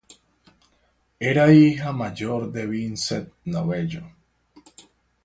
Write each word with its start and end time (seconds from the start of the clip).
Era 1.19 1.45
la 1.45 1.53
hija 1.53 1.91
mayor 1.91 2.51
de 2.51 2.65
Vincent 2.65 3.31
Novello. 3.45 4.03